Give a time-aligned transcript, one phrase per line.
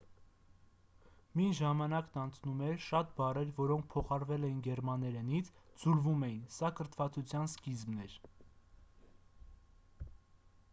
[1.39, 8.03] մինչ ժամանակն անցնում էր շատ բառեր որոնք փոխառվել էին գերմաներենից ձուլվում էին սա կրթվածության սկիզբն
[8.09, 8.19] էր